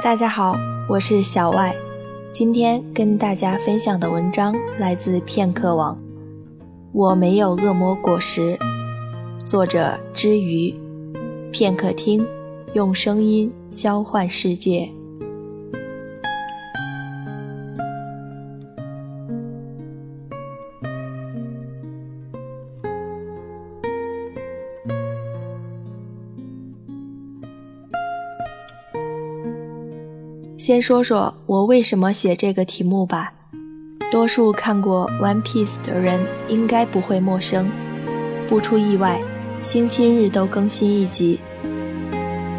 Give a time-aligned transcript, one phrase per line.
[0.00, 0.56] 大家好，
[0.88, 1.74] 我是小外，
[2.30, 5.98] 今天跟大家分享的文章来自片刻网。
[6.92, 8.56] 我没有恶魔果实，
[9.44, 10.72] 作者之鱼，
[11.50, 12.24] 片刻听，
[12.74, 14.88] 用声音交换世界。
[30.58, 33.32] 先说说我为什么写这个题目吧。
[34.10, 37.70] 多数看过《One Piece》的人应该不会陌生。
[38.48, 39.22] 不出意外，
[39.60, 41.38] 星期日都更新一集。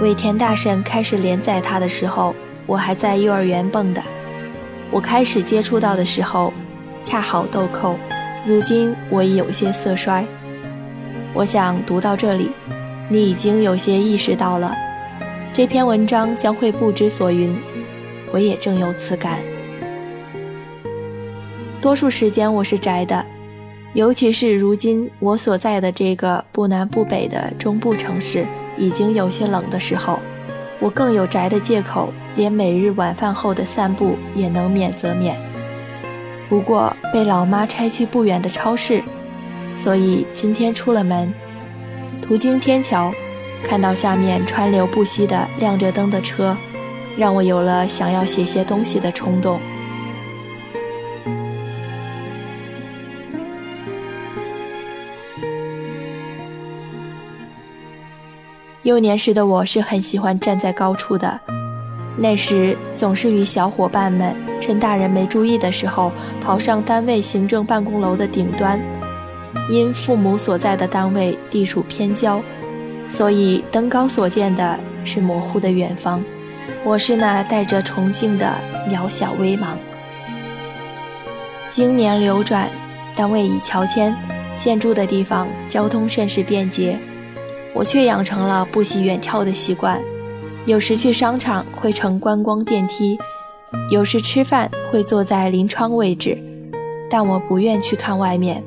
[0.00, 2.32] 尾田大神开始连载它的时候，
[2.64, 4.02] 我还在幼儿园蹦跶。
[4.92, 6.52] 我开始接触到的时候，
[7.02, 7.98] 恰好豆蔻。
[8.46, 10.24] 如今我已有些色衰。
[11.34, 12.52] 我想读到这里，
[13.08, 14.72] 你已经有些意识到了，
[15.52, 17.52] 这篇文章将会不知所云。
[18.32, 19.40] 我也正有此感。
[21.80, 23.24] 多数时间我是宅的，
[23.94, 28.46] 尤其是如今我所在的这个不南不北的中部城市
[28.76, 30.20] 已经有些冷的时候，
[30.78, 35.36] 我更有宅的借口，连每日晚饭后的散步也能免则免。
[36.48, 39.02] 不过被老妈拆去不远的超市，
[39.74, 41.32] 所以今天出了门，
[42.20, 43.12] 途经天桥，
[43.66, 46.56] 看到下面川流不息的亮着灯的车。
[47.16, 49.60] 让我有了想要写些东西的冲动。
[58.82, 61.38] 幼年时的我是很喜欢站在高处的，
[62.16, 68.80] 那时总是与小伙伴们趁大人没注意的时候跑上单位行政办公楼的顶端。
[69.68, 72.42] 因父母所在的单位地处偏郊，
[73.08, 76.24] 所以登高所见的是模糊的远方。
[76.84, 78.54] 我是那带着崇敬的
[78.88, 79.68] 渺小微茫。
[81.68, 82.68] 经年流转，
[83.14, 84.14] 单位已乔迁，
[84.56, 86.98] 现住的地方交通甚是便捷，
[87.74, 90.00] 我却养成了不喜远眺的习惯。
[90.66, 93.18] 有时去商场会乘观光电梯，
[93.90, 96.36] 有时吃饭会坐在临窗位置，
[97.08, 98.62] 但我不愿去看外面，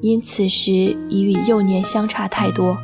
[0.00, 0.72] 因此时
[1.08, 2.76] 已与幼年相差太多。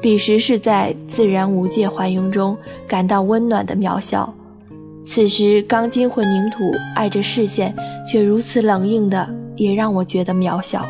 [0.00, 4.32] 彼时是在自然无界环拥中感到温暖的渺小，
[5.02, 7.74] 此时钢筋混凝土碍着视线，
[8.06, 10.86] 却如此冷硬的，也让我觉得渺小。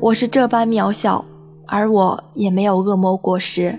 [0.00, 1.24] 我是这般渺小，
[1.66, 3.78] 而我也没有恶魔果实。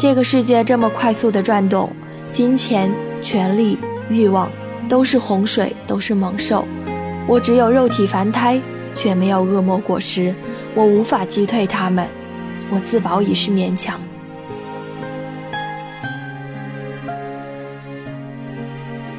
[0.00, 1.90] 这个世界这么快速的转动，
[2.32, 2.90] 金钱、
[3.22, 3.78] 权力、
[4.10, 4.50] 欲望。
[4.88, 6.66] 都是洪水，都是猛兽。
[7.26, 8.60] 我只有肉体凡胎，
[8.94, 10.34] 却没有恶魔果实。
[10.74, 12.06] 我无法击退他们，
[12.70, 14.00] 我自保已是勉强。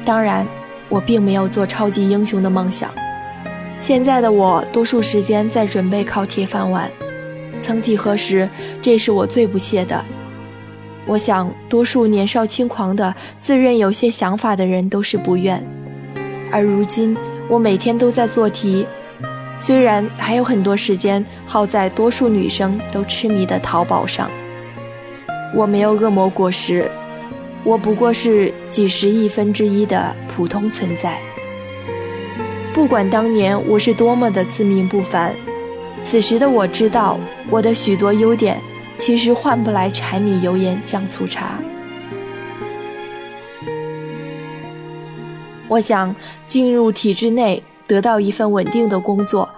[0.04, 0.46] 当然，
[0.88, 2.90] 我并没有做超级英雄的梦想。
[3.78, 6.90] 现在的我，多数时间在准备靠铁饭碗。
[7.60, 8.48] 曾几何时，
[8.80, 10.04] 这是我最不屑的。
[11.06, 15.64] 我想，多数年少轻狂的、自认有些想法的人都是不愿。
[16.50, 17.16] 而如今，
[17.48, 18.84] 我每天都在做题，
[19.56, 24.28] 虽然还有很多时间耗在多数女生都痴迷的淘宝上。
[25.54, 26.90] 我没有恶魔果实，
[27.62, 31.18] 我不过是几十亿分之一的普通存在。
[32.74, 35.32] 不管当年我是多么的自命不凡，
[36.02, 37.18] 此时的我知道
[37.48, 38.60] 我的许多优点。
[39.06, 41.60] 其实换不来柴米油盐酱醋茶。
[45.68, 46.12] 我想
[46.48, 49.48] 进入体制内，得到一份稳定的工作，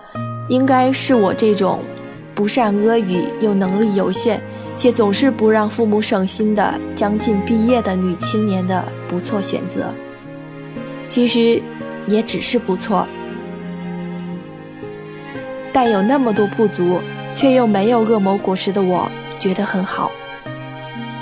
[0.51, 1.81] 应该是我这种
[2.35, 4.39] 不善阿谀又能力有限，
[4.77, 9.91] 且总是不让父母省心的将近毕业的女青年的不错选择。
[11.09, 11.63] 其实
[12.07, 13.09] 也只是不错，
[15.73, 17.01] 但有那么多不足，
[17.35, 19.11] 却又没有恶魔果实的我。
[19.39, 20.11] 觉得很好，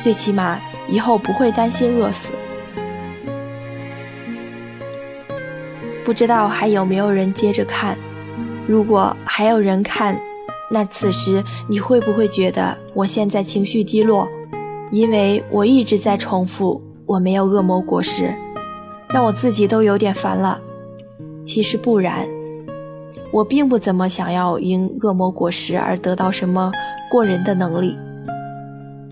[0.01, 0.59] 最起码
[0.89, 2.33] 以后不会担心饿死。
[6.05, 7.97] 不知道还有没有人接着看？
[8.69, 10.21] 如果还有人看，
[10.71, 14.29] 那此时你会不会觉得我现在情绪低落？
[14.93, 18.33] 因为我一直在重复我没有恶魔果实，
[19.09, 20.61] 让我自己都有点烦了。
[21.45, 22.27] 其实不然，
[23.33, 26.71] 我并不怎么想要因恶魔果实而得到什么
[27.11, 27.97] 过人的能力。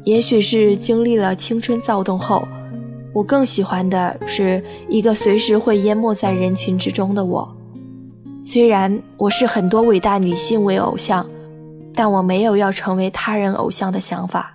[0.05, 2.47] 也许是经历了青春躁动后，
[3.15, 7.57] 我更喜欢的是一个随时会淹没在人群之中的我。
[8.43, 11.27] 虽然我是很多伟大女性为偶像，
[11.95, 14.55] 但我没有要成为他人偶像的想法。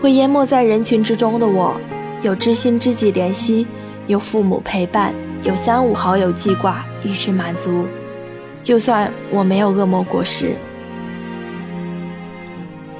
[0.00, 1.78] 会淹没在人群之中的我，
[2.22, 3.66] 有知心知己怜惜，
[4.06, 7.84] 有父母陪伴，有三五好友记挂，一直满足。
[8.62, 10.54] 就算我没有恶魔果实，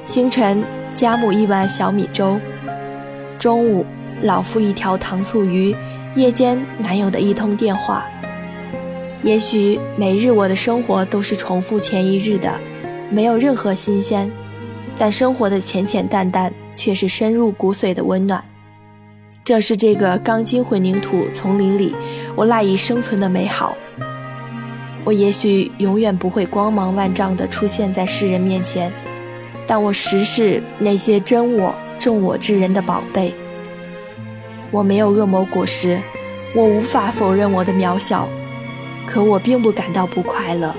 [0.03, 0.63] 清晨
[0.95, 2.39] 家母一碗小米粥，
[3.37, 3.85] 中午
[4.23, 5.75] 老父一条糖醋鱼。
[6.15, 8.03] 夜间男友的一通电话，
[9.23, 12.59] 也许每日我的生活都是重复前一日的，
[13.09, 14.29] 没有任何新鲜，
[14.97, 18.43] 但生活的浅浅淡淡却是深入骨髓的温暖。
[19.45, 21.95] 这是这个钢筋混凝土丛林里
[22.35, 23.77] 我赖以生存的美好。
[25.05, 28.91] 我也许永远不会光芒万丈地出现在世人面前，
[29.71, 33.33] 但我实是那些真我重我之人的宝贝。
[34.69, 35.97] 我没有恶魔果实，
[36.53, 38.27] 我无法否认我的渺小，
[39.07, 40.75] 可我并不感到不快乐。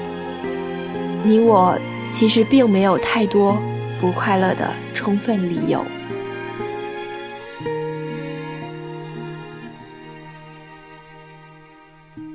[1.22, 1.74] 你我
[2.10, 3.56] 其实并没有太多
[3.98, 5.82] 不快乐的充分理由。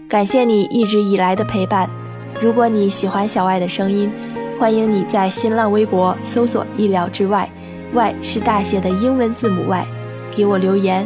[0.10, 1.88] 感谢你一直以来的陪伴。
[2.42, 4.12] 如果你喜欢小爱的声音，
[4.60, 7.48] 欢迎你在新浪微博搜索“意料之外
[7.94, 9.88] ”，“外”是大写的英文字母 “y”，
[10.36, 11.06] 给我留言。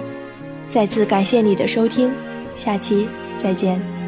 [0.70, 2.14] 再次感谢你的收听，
[2.56, 4.01] 下期再见。